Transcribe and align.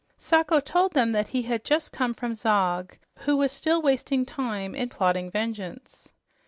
Sacho 0.17 0.59
told 0.59 0.93
them 0.93 1.11
that 1.11 1.27
he 1.27 1.43
had 1.43 1.63
just 1.63 1.91
come 1.91 2.15
from 2.15 2.33
Zog, 2.33 2.97
who 3.19 3.37
was 3.37 3.51
still 3.51 3.83
wasting 3.83 4.25
time 4.25 4.73
in 4.73 4.89
plotting 4.89 5.29
vengeance. 5.29 6.11